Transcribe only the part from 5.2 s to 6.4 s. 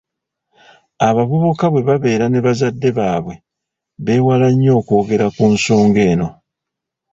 ku nsonga eno.